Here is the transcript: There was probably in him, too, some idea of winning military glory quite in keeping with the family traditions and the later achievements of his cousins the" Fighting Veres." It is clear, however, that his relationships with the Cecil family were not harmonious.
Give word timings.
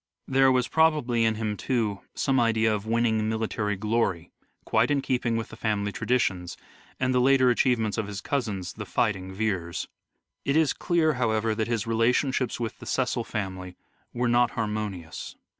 There 0.27 0.51
was 0.51 0.67
probably 0.67 1.23
in 1.25 1.35
him, 1.35 1.55
too, 1.55 1.99
some 2.15 2.39
idea 2.39 2.73
of 2.73 2.87
winning 2.87 3.29
military 3.29 3.75
glory 3.75 4.31
quite 4.65 4.89
in 4.89 4.99
keeping 4.99 5.37
with 5.37 5.49
the 5.49 5.55
family 5.55 5.91
traditions 5.91 6.57
and 6.99 7.13
the 7.13 7.19
later 7.21 7.51
achievements 7.51 7.99
of 7.99 8.07
his 8.07 8.19
cousins 8.19 8.73
the" 8.73 8.85
Fighting 8.97 9.31
Veres." 9.31 9.87
It 10.43 10.57
is 10.57 10.73
clear, 10.73 11.13
however, 11.13 11.53
that 11.53 11.67
his 11.67 11.85
relationships 11.85 12.59
with 12.59 12.79
the 12.79 12.87
Cecil 12.87 13.25
family 13.25 13.75
were 14.11 14.27
not 14.27 14.49
harmonious. 14.57 15.35